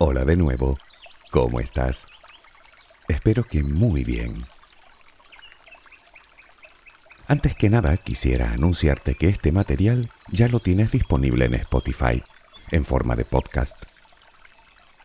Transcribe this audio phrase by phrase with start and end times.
[0.00, 0.78] Hola de nuevo,
[1.32, 2.06] ¿cómo estás?
[3.08, 4.44] Espero que muy bien.
[7.26, 12.22] Antes que nada quisiera anunciarte que este material ya lo tienes disponible en Spotify,
[12.70, 13.82] en forma de podcast.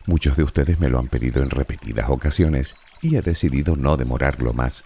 [0.06, 4.52] Muchos de ustedes me lo han pedido en repetidas ocasiones y he decidido no demorarlo
[4.52, 4.84] más.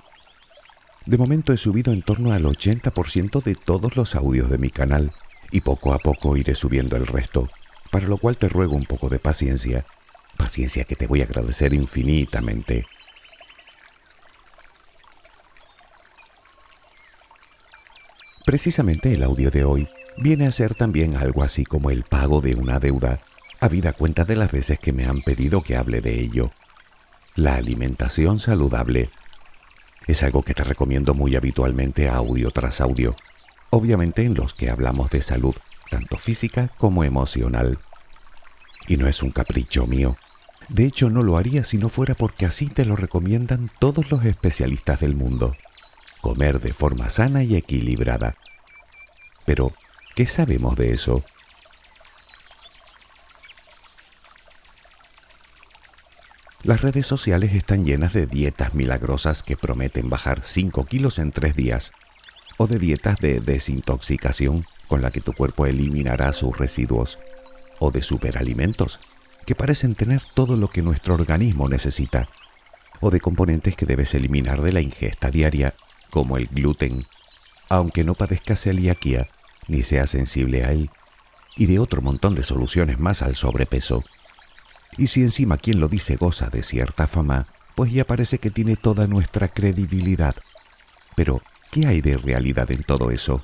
[1.05, 5.13] De momento he subido en torno al 80% de todos los audios de mi canal
[5.51, 7.47] y poco a poco iré subiendo el resto,
[7.91, 9.85] para lo cual te ruego un poco de paciencia,
[10.39, 12.87] paciencia que te voy a agradecer infinitamente.
[18.47, 22.55] Precisamente el audio de hoy viene a ser también algo así como el pago de
[22.55, 23.21] una deuda,
[23.61, 26.51] habida cuenta de las veces que me han pedido que hable de ello.
[27.35, 29.11] La alimentación saludable
[30.07, 33.15] es algo que te recomiendo muy habitualmente audio tras audio,
[33.69, 35.55] obviamente en los que hablamos de salud,
[35.91, 37.79] tanto física como emocional.
[38.87, 40.17] Y no es un capricho mío.
[40.69, 44.25] De hecho, no lo haría si no fuera porque así te lo recomiendan todos los
[44.25, 45.57] especialistas del mundo.
[46.21, 48.37] Comer de forma sana y equilibrada.
[49.47, 49.73] Pero,
[50.15, 51.25] ¿qué sabemos de eso?
[56.65, 61.57] Las redes sociales están llenas de dietas milagrosas que prometen bajar 5 kilos en 3
[61.57, 61.93] días,
[62.59, 67.19] o de dietas de desintoxicación con la que tu cuerpo eliminará sus residuos,
[67.79, 69.01] o de superalimentos
[69.49, 72.29] que parecen tener todo lo que nuestro organismo necesita,
[73.01, 75.73] o de componentes que debes eliminar de la ingesta diaria,
[76.11, 77.07] como el gluten,
[77.71, 79.31] aunque no padezcas celiaquía
[79.67, 80.91] ni seas sensible a él,
[81.57, 84.05] y de otro montón de soluciones más al sobrepeso.
[84.99, 88.77] Y si encima quien lo dice goza de cierta fama, pues ya parece que tiene
[88.77, 90.37] toda nuestra credibilidad.
[91.17, 93.41] Pero, ¿qué hay de realidad en todo eso?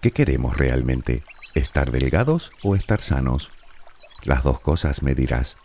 [0.00, 1.22] ¿Qué queremos realmente?
[1.54, 3.52] ¿Estar delgados o estar sanos?
[4.24, 5.56] Las dos cosas me dirás.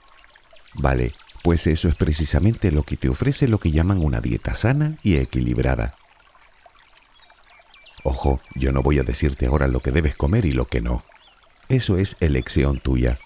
[0.73, 4.97] Vale, pues eso es precisamente lo que te ofrece lo que llaman una dieta sana
[5.03, 5.96] y equilibrada.
[8.03, 11.03] Ojo, yo no voy a decirte ahora lo que debes comer y lo que no.
[11.69, 13.19] Eso es elección tuya.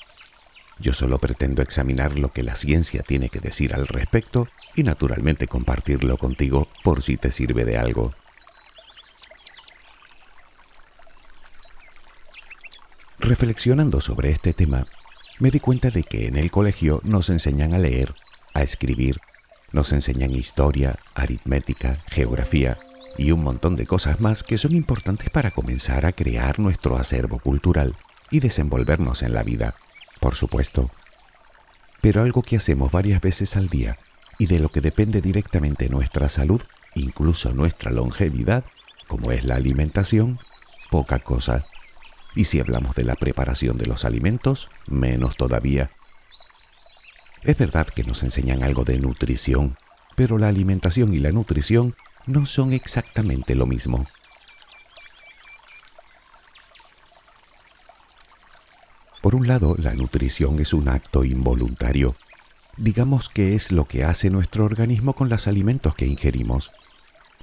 [0.80, 5.48] Yo solo pretendo examinar lo que la ciencia tiene que decir al respecto y naturalmente
[5.48, 8.14] compartirlo contigo por si te sirve de algo.
[13.20, 14.86] Reflexionando sobre este tema,
[15.40, 18.14] me di cuenta de que en el colegio nos enseñan a leer,
[18.54, 19.20] a escribir,
[19.72, 22.78] nos enseñan historia, aritmética, geografía
[23.18, 27.40] y un montón de cosas más que son importantes para comenzar a crear nuestro acervo
[27.40, 27.96] cultural
[28.32, 29.76] y desenvolvernos en la vida
[30.20, 30.90] por supuesto,
[32.02, 33.98] pero algo que hacemos varias veces al día
[34.38, 36.62] y de lo que depende directamente nuestra salud,
[36.96, 38.64] incluso nuestra longevidad,
[39.08, 40.40] como es la alimentación,
[40.90, 41.66] poca cosa.
[42.36, 45.92] Y si hablamos de la preparación de los alimentos, menos todavía.
[47.44, 49.78] Es verdad que nos enseñan algo de nutrición,
[50.16, 51.96] pero la alimentación y la nutrición
[52.26, 54.06] no son exactamente lo mismo.
[59.22, 62.16] Por un lado, la nutrición es un acto involuntario.
[62.78, 66.72] Digamos que es lo que hace nuestro organismo con los alimentos que ingerimos.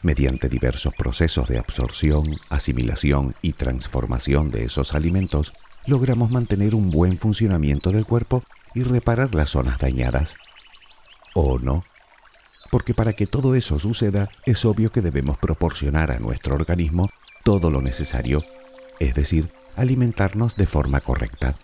[0.06, 5.52] Mediante diversos procesos de absorción, asimilación y transformación de esos alimentos,
[5.84, 10.36] logramos mantener un buen funcionamiento del cuerpo y reparar las zonas dañadas.
[11.34, 11.82] ¿O no?
[12.70, 17.10] Porque para que todo eso suceda, es obvio que debemos proporcionar a nuestro organismo
[17.42, 18.44] todo lo necesario,
[19.00, 21.56] es decir, alimentarnos de forma correcta.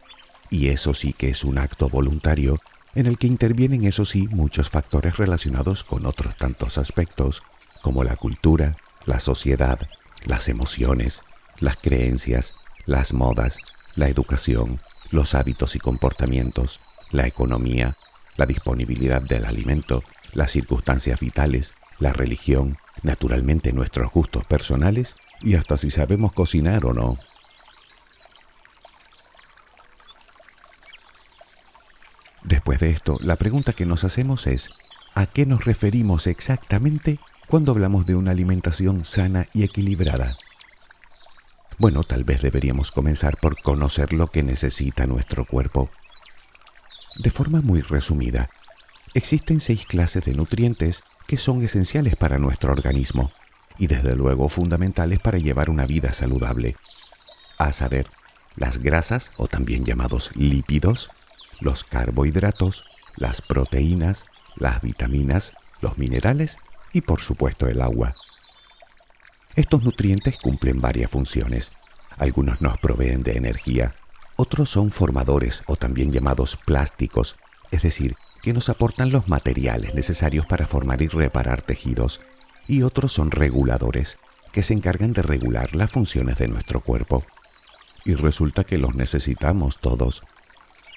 [0.51, 2.59] Y eso sí que es un acto voluntario
[2.97, 7.45] en el que intervienen, eso sí, muchos factores relacionados con otros tantos aspectos,
[7.83, 9.79] como la cultura, la sociedad,
[10.25, 11.25] las emociones,
[11.61, 12.55] las creencias,
[12.87, 13.59] las modas,
[13.95, 17.97] la educación, los hábitos y comportamientos, la economía,
[18.37, 25.77] la disponibilidad del alimento, las circunstancias vitales, la religión, naturalmente nuestros gustos personales y hasta
[25.77, 27.17] si sabemos cocinar o no.
[32.43, 34.71] Después de esto, la pregunta que nos hacemos es,
[35.15, 37.19] ¿a qué nos referimos exactamente
[37.49, 40.37] cuando hablamos de una alimentación sana y equilibrada?
[41.79, 45.91] Bueno, tal vez deberíamos comenzar por conocer lo que necesita nuestro cuerpo.
[47.17, 48.49] De forma muy resumida,
[49.15, 53.31] existen seis clases de nutrientes que son esenciales para nuestro organismo
[53.79, 56.77] y desde luego fundamentales para llevar una vida saludable.
[57.59, 58.09] A saber,
[58.57, 61.11] las grasas o también llamados lípidos,
[61.61, 62.85] los carbohidratos,
[63.17, 64.25] las proteínas,
[64.57, 66.59] las vitaminas, los minerales
[66.93, 68.13] y por supuesto el agua.
[69.57, 71.73] Estos nutrientes cumplen varias funciones.
[72.19, 73.95] Algunos nos proveen de energía,
[74.37, 77.37] otros son formadores o también llamados plásticos
[77.73, 82.21] es decir, que nos aportan los materiales necesarios para formar y reparar tejidos,
[82.69, 84.19] y otros son reguladores,
[84.53, 87.25] que se encargan de regular las funciones de nuestro cuerpo.
[88.05, 90.23] Y resulta que los necesitamos todos.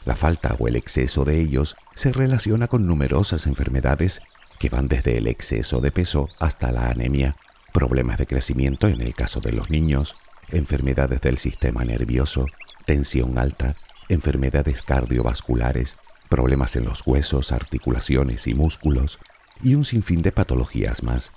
[0.06, 4.22] La falta o el exceso de ellos se relaciona con numerosas enfermedades
[4.60, 7.36] que van desde el exceso de peso hasta la anemia,
[7.74, 10.16] problemas de crecimiento en el caso de los niños,
[10.50, 12.46] enfermedades del sistema nervioso,
[12.86, 13.75] tensión alta,
[14.07, 15.98] enfermedades cardiovasculares,
[16.30, 19.19] problemas en los huesos, articulaciones y músculos,
[19.63, 21.31] y un sinfín de patologías más.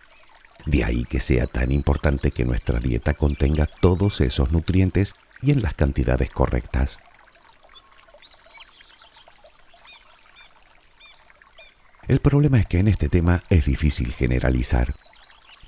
[0.66, 5.62] De ahí que sea tan importante que nuestra dieta contenga todos esos nutrientes y en
[5.62, 6.98] las cantidades correctas.
[12.08, 14.94] El problema es que en este tema es difícil generalizar.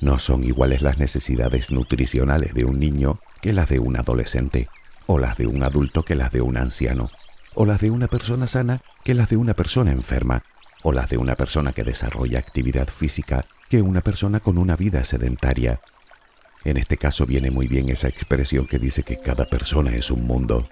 [0.00, 4.66] No son iguales las necesidades nutricionales de un niño que las de un adolescente,
[5.04, 7.10] o las de un adulto que las de un anciano,
[7.54, 10.42] o las de una persona sana que las de una persona enferma,
[10.82, 15.04] o las de una persona que desarrolla actividad física que una persona con una vida
[15.04, 15.81] sedentaria.
[16.64, 20.22] En este caso viene muy bien esa expresión que dice que cada persona es un
[20.22, 20.66] mundo.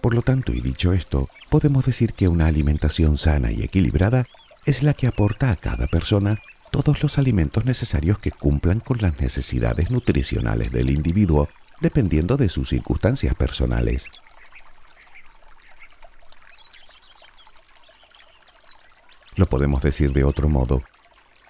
[0.00, 4.26] Por lo tanto, y dicho esto, podemos decir que una alimentación sana y equilibrada
[4.66, 6.38] es la que aporta a cada persona
[6.70, 11.48] todos los alimentos necesarios que cumplan con las necesidades nutricionales del individuo,
[11.80, 14.06] dependiendo de sus circunstancias personales.
[19.36, 20.82] Lo podemos decir de otro modo.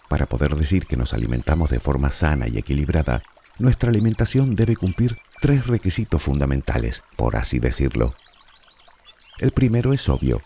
[0.08, 3.22] Para poder decir que nos alimentamos de forma sana y equilibrada,
[3.58, 8.14] nuestra alimentación debe cumplir tres requisitos fundamentales, por así decirlo.
[9.38, 10.40] El primero es obvio,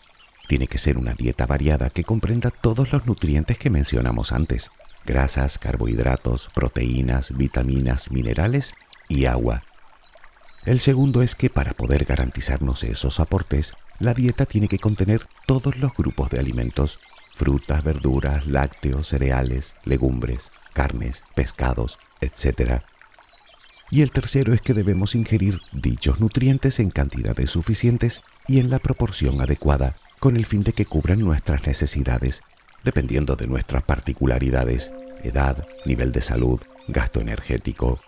[0.47, 4.71] tiene que ser una dieta variada que comprenda todos los nutrientes que mencionamos antes,
[5.07, 8.75] grasas, carbohidratos, proteínas, vitaminas, minerales
[9.09, 9.63] y agua.
[10.65, 15.79] El segundo es que para poder garantizarnos esos aportes, la dieta tiene que contener todos
[15.79, 16.99] los grupos de alimentos,
[17.35, 22.83] frutas, verduras, lácteos, cereales, legumbres, carnes, pescados, etc.
[23.91, 28.79] Y el tercero es que debemos ingerir dichos nutrientes en cantidades suficientes y en la
[28.79, 32.41] proporción adecuada con el fin de que cubran nuestras necesidades,
[32.83, 34.91] dependiendo de nuestras particularidades,
[35.23, 38.01] edad, nivel de salud, gasto energético.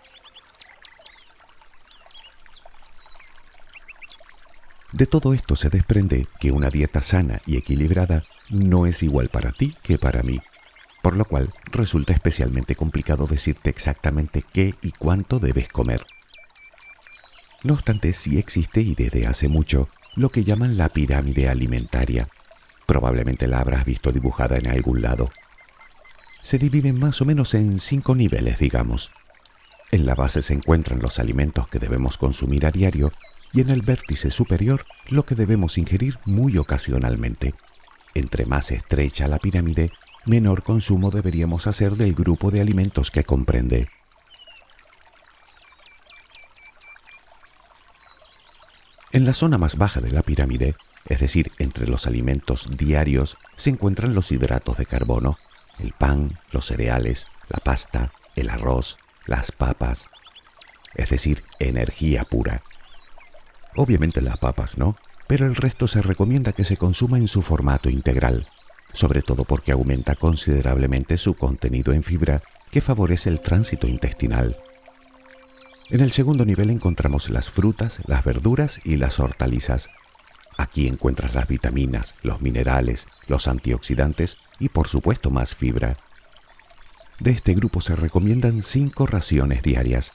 [4.93, 9.51] De todo esto se desprende que una dieta sana y equilibrada no es igual para
[9.51, 10.41] ti que para mí,
[11.03, 16.03] por lo cual resulta especialmente complicado decirte exactamente qué y cuánto debes comer.
[17.61, 19.87] No obstante, sí existe y desde hace mucho
[20.17, 22.27] lo que llaman la pirámide alimentaria.
[22.87, 25.29] Probablemente la habrás visto dibujada en algún lado.
[26.41, 29.11] Se dividen más o menos en cinco niveles, digamos.
[29.91, 33.11] En la base se encuentran los alimentos que debemos consumir a diario
[33.53, 37.53] y en el vértice superior lo que debemos ingerir muy ocasionalmente.
[38.15, 39.91] Entre más estrecha la pirámide,
[40.25, 43.87] menor consumo deberíamos hacer del grupo de alimentos que comprende.
[49.17, 50.75] En la zona más baja de la pirámide,
[51.09, 55.37] es decir, entre los alimentos diarios, se encuentran los hidratos de carbono,
[55.79, 60.05] el pan, los cereales, la pasta, el arroz, las papas,
[60.93, 62.61] es decir, energía pura.
[63.75, 67.89] Obviamente las papas no, pero el resto se recomienda que se consuma en su formato
[67.89, 68.47] integral,
[68.93, 74.59] sobre todo porque aumenta considerablemente su contenido en fibra que favorece el tránsito intestinal.
[75.89, 79.89] En el segundo nivel encontramos las frutas, las verduras y las hortalizas.
[80.57, 85.95] Aquí encuentras las vitaminas, los minerales, los antioxidantes y por supuesto más fibra.
[87.19, 90.11] De este grupo se recomiendan cinco raciones diarias.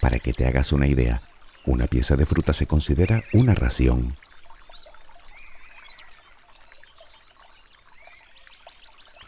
[0.00, 1.22] Para que te hagas una idea,
[1.64, 4.16] una pieza de fruta se considera una ración.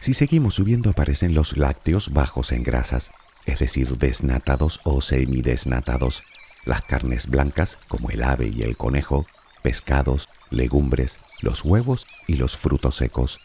[0.01, 3.11] Si seguimos subiendo aparecen los lácteos bajos en grasas,
[3.47, 6.21] es decir, desnatados o semidesnatados,
[6.65, 9.25] las carnes blancas como el ave y el conejo,
[9.63, 13.39] pescados, legumbres, los huevos y los frutos secos.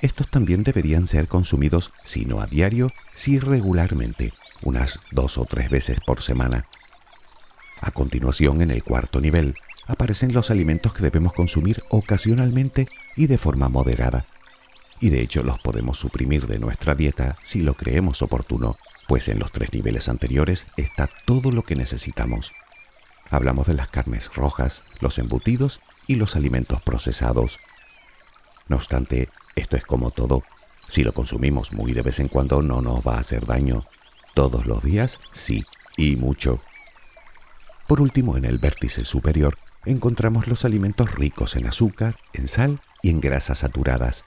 [0.00, 5.70] Estos también deberían ser consumidos, si no a diario, sí regularmente, unas dos o tres
[5.70, 6.66] veces por semana.
[7.80, 9.54] A continuación, en el cuarto nivel,
[9.86, 14.26] aparecen los alimentos que debemos consumir ocasionalmente y de forma moderada.
[15.00, 19.38] Y de hecho los podemos suprimir de nuestra dieta si lo creemos oportuno, pues en
[19.38, 22.52] los tres niveles anteriores está todo lo que necesitamos.
[23.30, 27.58] Hablamos de las carnes rojas, los embutidos y los alimentos procesados.
[28.68, 30.42] No obstante, esto es como todo.
[30.88, 33.84] Si lo consumimos muy de vez en cuando no nos va a hacer daño.
[34.34, 35.64] Todos los días, sí,
[35.96, 36.60] y mucho.
[37.86, 43.10] Por último, en el vértice superior encontramos los alimentos ricos en azúcar, en sal y
[43.10, 44.24] en grasas saturadas.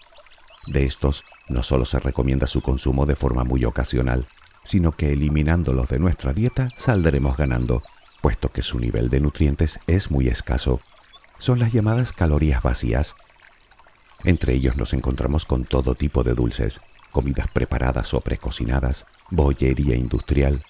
[0.68, 4.28] De estos, no solo se recomienda su consumo de forma muy ocasional,
[4.68, 7.84] sino que eliminándolos de nuestra dieta saldremos ganando,
[8.22, 10.82] puesto que su nivel de nutrientes es muy escaso.
[11.38, 13.16] Son las llamadas calorías vacías.
[14.26, 16.82] Entre ellos nos encontramos con todo tipo de dulces,
[17.14, 20.62] comidas preparadas o precocinadas, bollería industrial,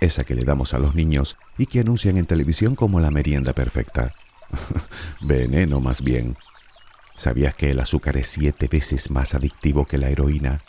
[0.00, 3.54] esa que le damos a los niños y que anuncian en televisión como la merienda
[3.54, 4.12] perfecta.
[5.20, 6.36] Veneno más bien.
[7.16, 10.60] ¿Sabías que el azúcar es siete veces más adictivo que la heroína?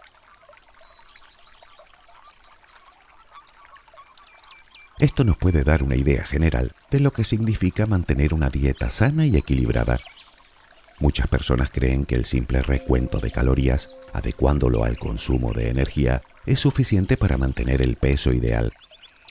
[4.99, 9.25] Esto nos puede dar una idea general de lo que significa mantener una dieta sana
[9.25, 9.99] y equilibrada.
[10.99, 16.59] Muchas personas creen que el simple recuento de calorías, adecuándolo al consumo de energía, es
[16.59, 18.71] suficiente para mantener el peso ideal.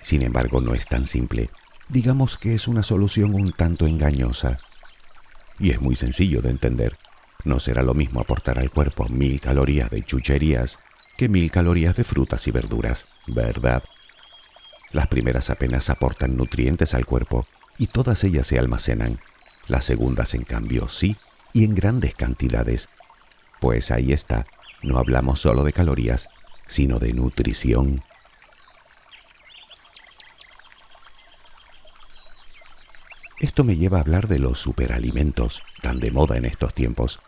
[0.00, 1.48] Sin embargo, no es tan simple.
[1.88, 4.58] Digamos que es una solución un tanto engañosa.
[5.60, 6.96] Y es muy sencillo de entender.
[7.44, 10.80] No será lo mismo aportar al cuerpo mil calorías de chucherías
[11.16, 13.84] que mil calorías de frutas y verduras, ¿verdad?
[14.92, 17.46] Las primeras apenas aportan nutrientes al cuerpo
[17.78, 19.18] y todas ellas se almacenan.
[19.66, 21.16] Las segundas, en cambio, sí,
[21.52, 22.88] y en grandes cantidades.
[23.60, 24.46] Pues ahí está,
[24.82, 26.28] no hablamos solo de calorías,
[26.66, 28.02] sino de nutrición.
[33.40, 37.20] Esto me lleva a hablar de los superalimentos, tan de moda en estos tiempos.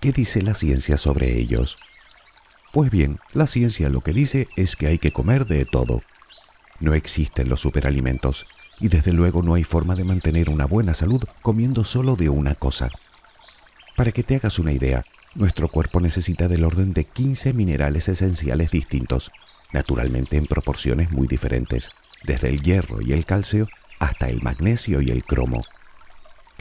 [0.00, 1.78] ¿Qué dice la ciencia sobre ellos?
[2.72, 6.02] Pues bien, la ciencia lo que dice es que hay que comer de todo,
[6.80, 8.46] no existen los superalimentos
[8.80, 12.54] y desde luego no hay forma de mantener una buena salud comiendo solo de una
[12.54, 12.90] cosa.
[13.96, 15.04] Para que te hagas una idea,
[15.34, 19.32] nuestro cuerpo necesita del orden de 15 minerales esenciales distintos,
[19.72, 21.90] naturalmente en proporciones muy diferentes,
[22.24, 23.68] desde el hierro y el calcio
[23.98, 25.60] hasta el magnesio y el cromo.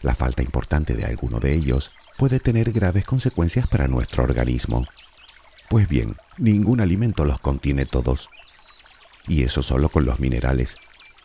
[0.01, 4.87] La falta importante de alguno de ellos puede tener graves consecuencias para nuestro organismo.
[5.69, 8.29] Pues bien, ningún alimento los contiene todos
[9.27, 10.77] y eso solo con los minerales.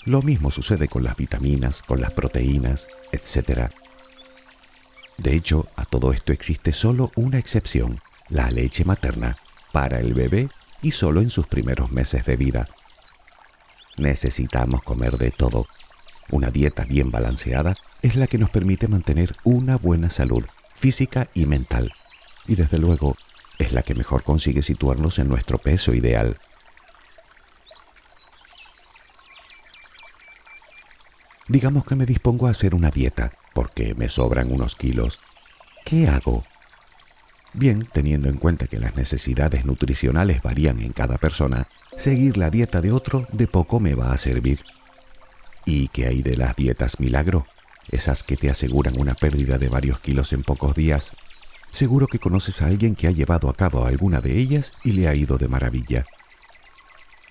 [0.05, 3.71] Lo mismo sucede con las vitaminas, con las proteínas, etc.
[5.19, 9.37] De hecho, a todo esto existe solo una excepción, la leche materna,
[9.73, 10.49] para el bebé
[10.83, 12.69] y solo en sus primeros meses de vida.
[13.97, 15.67] Necesitamos comer de todo.
[16.31, 20.45] Una dieta bien balanceada es la que nos permite mantener una buena salud
[20.75, 21.93] física y mental.
[22.49, 23.17] Y desde luego,
[23.59, 26.39] es la que mejor consigue situarnos en nuestro peso ideal.
[31.53, 35.21] Digamos que me dispongo a hacer una dieta porque me sobran unos kilos.
[35.85, 36.45] ¿Qué hago?
[37.53, 42.81] Bien, teniendo en cuenta que las necesidades nutricionales varían en cada persona, seguir la dieta
[42.81, 44.61] de otro de poco me va a servir.
[45.67, 47.45] ¿Y qué hay de las dietas milagro?
[47.91, 51.13] Esas que te aseguran una pérdida de varios kilos en pocos días.
[51.71, 55.07] Seguro que conoces a alguien que ha llevado a cabo alguna de ellas y le
[55.07, 56.07] ha ido de maravilla.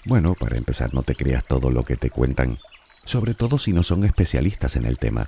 [0.05, 2.59] Bueno, para empezar no te creas todo lo que te cuentan
[3.05, 5.27] sobre todo si no son especialistas en el tema.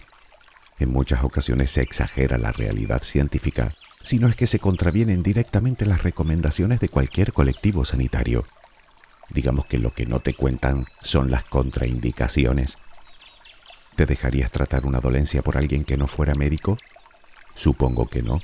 [0.80, 5.86] En muchas ocasiones se exagera la realidad científica, si no es que se contravienen directamente
[5.86, 8.46] las recomendaciones de cualquier colectivo sanitario.
[9.30, 12.78] Digamos que lo que no te cuentan son las contraindicaciones.
[13.96, 16.78] ¿Te dejarías tratar una dolencia por alguien que no fuera médico?
[17.56, 18.42] Supongo que no.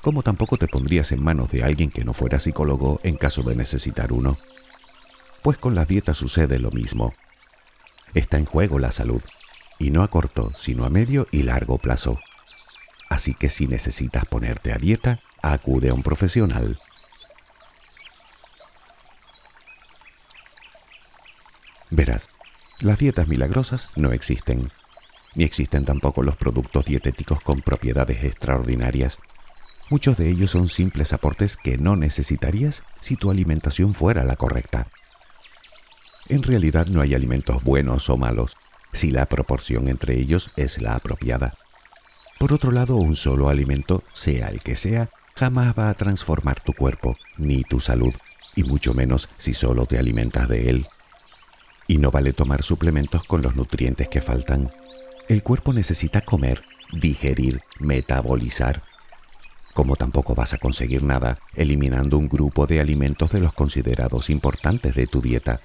[0.00, 3.56] Como tampoco te pondrías en manos de alguien que no fuera psicólogo en caso de
[3.56, 4.36] necesitar uno.
[5.42, 7.12] Pues con las dietas sucede lo mismo
[8.18, 9.22] está en juego la salud,
[9.78, 12.18] y no a corto, sino a medio y largo plazo.
[13.08, 16.78] Así que si necesitas ponerte a dieta, acude a un profesional.
[21.90, 22.30] Verás,
[22.80, 24.70] las dietas milagrosas no existen,
[25.34, 29.18] ni existen tampoco los productos dietéticos con propiedades extraordinarias.
[29.88, 34.88] Muchos de ellos son simples aportes que no necesitarías si tu alimentación fuera la correcta.
[36.28, 38.56] En realidad no hay alimentos buenos o malos,
[38.92, 41.54] si la proporción entre ellos es la apropiada.
[42.38, 46.72] Por otro lado, un solo alimento, sea el que sea, jamás va a transformar tu
[46.72, 48.12] cuerpo ni tu salud,
[48.56, 50.86] y mucho menos si solo te alimentas de él.
[51.86, 54.72] Y no vale tomar suplementos con los nutrientes que faltan.
[55.28, 58.82] El cuerpo necesita comer, digerir, metabolizar.
[59.74, 64.94] Como tampoco vas a conseguir nada eliminando un grupo de alimentos de los considerados importantes
[64.94, 65.60] de tu dieta,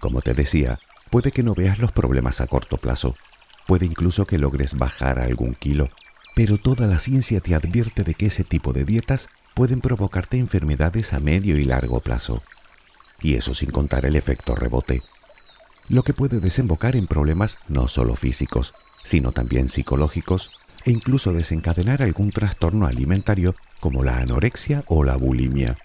[0.00, 0.78] como te decía,
[1.10, 3.14] puede que no veas los problemas a corto plazo,
[3.66, 5.88] puede incluso que logres bajar algún kilo,
[6.34, 11.12] pero toda la ciencia te advierte de que ese tipo de dietas pueden provocarte enfermedades
[11.12, 12.42] a medio y largo plazo.
[13.20, 15.02] Y eso sin contar el efecto rebote,
[15.88, 20.50] lo que puede desembocar en problemas no solo físicos, sino también psicológicos,
[20.84, 25.76] e incluso desencadenar algún trastorno alimentario como la anorexia o la bulimia.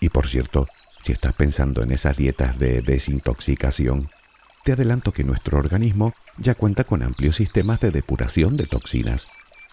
[0.00, 0.68] Y por cierto,
[1.02, 4.08] si estás pensando en esas dietas de desintoxicación,
[4.64, 9.26] te adelanto que nuestro organismo ya cuenta con amplios sistemas de depuración de toxinas,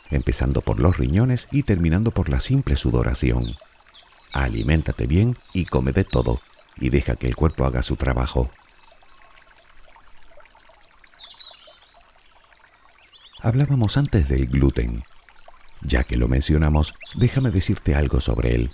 [0.10, 3.56] empezando por los riñones y terminando por la simple sudoración.
[4.34, 6.42] Aliméntate bien y come de todo,
[6.78, 8.50] y deja que el cuerpo haga su trabajo.
[13.42, 15.04] Hablábamos antes del gluten.
[15.82, 18.72] Ya que lo mencionamos, déjame decirte algo sobre él.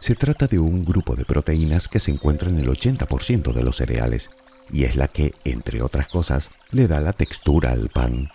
[0.00, 3.76] Se trata de un grupo de proteínas que se encuentra en el 80% de los
[3.76, 4.30] cereales
[4.72, 8.30] y es la que, entre otras cosas, le da la textura al pan.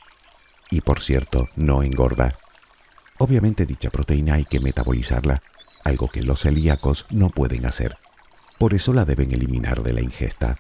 [0.70, 2.38] Y por cierto, no engorda.
[3.18, 5.42] Obviamente dicha proteína hay que metabolizarla,
[5.84, 7.96] algo que los celíacos no pueden hacer.
[8.60, 10.58] Por eso la deben eliminar de la ingesta.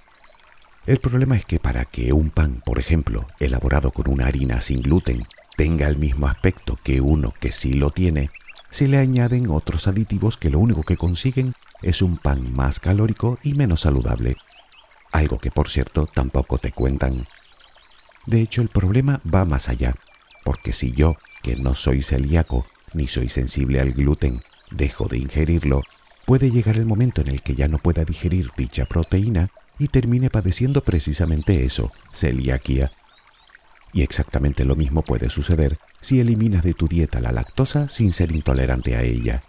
[0.87, 4.81] El problema es que para que un pan, por ejemplo, elaborado con una harina sin
[4.81, 5.23] gluten,
[5.55, 8.29] tenga el mismo aspecto que uno que sí lo tiene,
[8.75, 13.39] se le añaden otros aditivos que lo único que consiguen es un pan más calórico
[13.41, 14.35] y menos saludable.
[15.13, 17.25] Algo que por cierto tampoco te cuentan.
[18.25, 19.95] De hecho, el problema va más allá,
[20.43, 24.41] porque si yo, que no soy celíaco ni soy sensible al gluten,
[24.71, 25.81] dejo de ingerirlo,
[26.25, 30.29] puede llegar el momento en el que ya no pueda digerir dicha proteína y termine
[30.29, 32.91] padeciendo precisamente eso, celiaquía.
[33.95, 38.33] Y exactamente lo mismo puede suceder si eliminas de tu dieta la lactosa sin ser
[38.33, 39.41] intolerante a ella.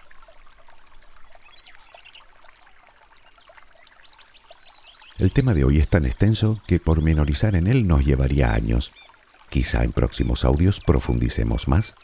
[5.18, 8.92] El tema de hoy es tan extenso que pormenorizar en él nos llevaría años.
[9.50, 11.96] Quizá en próximos audios profundicemos más.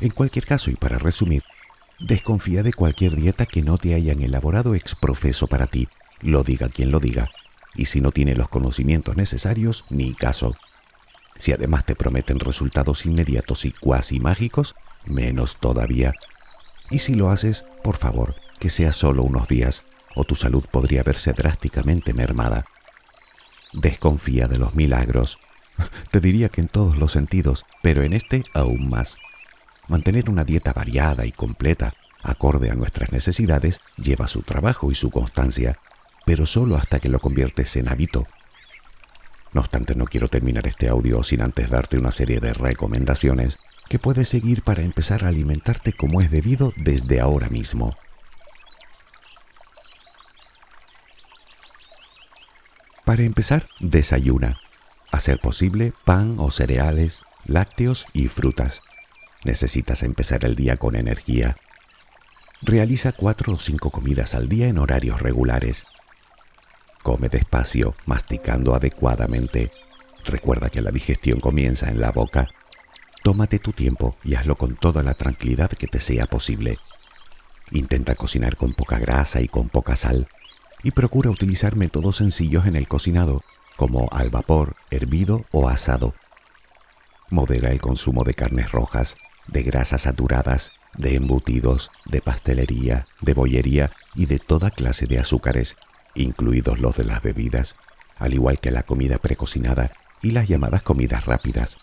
[0.00, 1.42] En cualquier caso, y para resumir,
[1.98, 5.88] desconfía de cualquier dieta que no te hayan elaborado exprofeso para ti,
[6.22, 7.28] lo diga quien lo diga,
[7.74, 10.56] y si no tiene los conocimientos necesarios, ni caso.
[11.40, 14.74] Si además te prometen resultados inmediatos y cuasi mágicos,
[15.06, 16.12] menos todavía.
[16.90, 21.02] Y si lo haces, por favor, que sea solo unos días, o tu salud podría
[21.02, 22.66] verse drásticamente mermada.
[23.72, 25.38] Desconfía de los milagros.
[26.10, 29.16] Te diría que en todos los sentidos, pero en este aún más.
[29.88, 35.10] Mantener una dieta variada y completa, acorde a nuestras necesidades, lleva su trabajo y su
[35.10, 35.78] constancia,
[36.26, 38.26] pero solo hasta que lo conviertes en hábito.
[39.52, 43.58] No obstante, no quiero terminar este audio sin antes darte una serie de recomendaciones
[43.88, 47.96] que puedes seguir para empezar a alimentarte como es debido desde ahora mismo.
[53.04, 54.60] Para empezar, desayuna.
[55.10, 58.82] A ser posible, pan o cereales, lácteos y frutas.
[59.44, 61.56] Necesitas empezar el día con energía.
[62.62, 65.86] Realiza cuatro o cinco comidas al día en horarios regulares.
[67.02, 69.70] Come despacio, masticando adecuadamente.
[70.24, 72.48] Recuerda que la digestión comienza en la boca.
[73.22, 76.78] Tómate tu tiempo y hazlo con toda la tranquilidad que te sea posible.
[77.70, 80.28] Intenta cocinar con poca grasa y con poca sal
[80.82, 83.42] y procura utilizar métodos sencillos en el cocinado,
[83.76, 86.14] como al vapor, hervido o asado.
[87.30, 93.92] Modera el consumo de carnes rojas, de grasas saturadas, de embutidos, de pastelería, de bollería
[94.14, 95.76] y de toda clase de azúcares,
[96.14, 97.76] incluidos los de las bebidas,
[98.18, 99.92] al igual que la comida precocinada
[100.22, 101.78] y las llamadas comidas rápidas.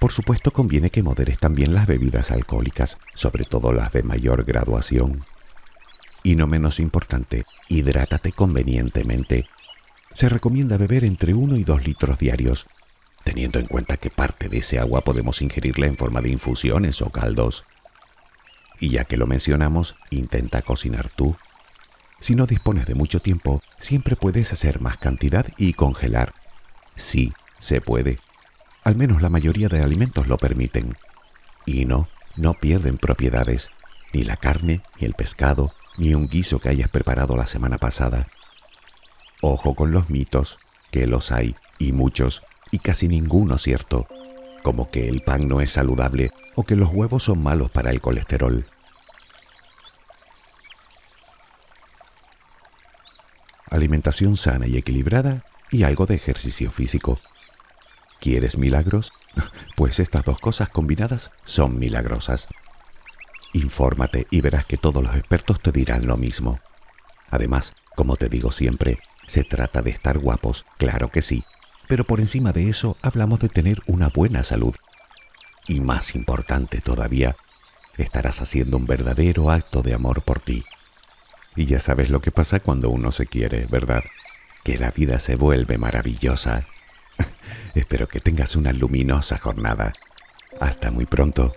[0.00, 5.24] Por supuesto conviene que moderes también las bebidas alcohólicas, sobre todo las de mayor graduación.
[6.24, 9.46] Y no menos importante, hidrátate convenientemente.
[10.12, 12.66] Se recomienda beber entre 1 y 2 litros diarios,
[13.24, 17.10] teniendo en cuenta que parte de ese agua podemos ingerirla en forma de infusiones o
[17.10, 17.64] caldos.
[18.80, 21.36] Y ya que lo mencionamos, intenta cocinar tú.
[22.22, 26.32] Si no dispones de mucho tiempo, siempre puedes hacer más cantidad y congelar.
[26.94, 28.20] Sí, se puede.
[28.84, 30.94] Al menos la mayoría de alimentos lo permiten.
[31.66, 32.06] Y no,
[32.36, 33.70] no pierden propiedades,
[34.12, 38.28] ni la carne, ni el pescado, ni un guiso que hayas preparado la semana pasada.
[39.40, 40.60] Ojo con los mitos,
[40.92, 44.06] que los hay, y muchos, y casi ninguno cierto,
[44.62, 48.00] como que el pan no es saludable o que los huevos son malos para el
[48.00, 48.64] colesterol.
[53.72, 57.18] Alimentación sana y equilibrada y algo de ejercicio físico.
[58.20, 59.12] ¿Quieres milagros?
[59.76, 62.48] Pues estas dos cosas combinadas son milagrosas.
[63.54, 66.60] Infórmate y verás que todos los expertos te dirán lo mismo.
[67.30, 71.42] Además, como te digo siempre, se trata de estar guapos, claro que sí,
[71.88, 74.74] pero por encima de eso hablamos de tener una buena salud.
[75.66, 77.36] Y más importante todavía,
[77.96, 80.62] estarás haciendo un verdadero acto de amor por ti.
[81.56, 84.04] Y ya sabes lo que pasa cuando uno se quiere, ¿verdad?
[84.64, 86.66] Que la vida se vuelve maravillosa.
[87.74, 89.92] Espero que tengas una luminosa jornada.
[90.60, 91.52] Hasta muy pronto.